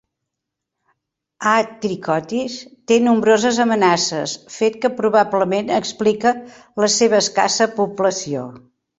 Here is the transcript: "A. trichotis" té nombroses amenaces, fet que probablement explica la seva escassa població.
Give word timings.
"A. 1.49 1.51
trichotis" 1.81 2.55
té 2.91 2.95
nombroses 3.07 3.59
amenaces, 3.65 4.33
fet 4.53 4.79
que 4.85 4.91
probablement 5.01 5.69
explica 5.81 6.31
la 6.85 6.89
seva 6.95 7.19
escassa 7.25 7.69
població. 7.77 8.47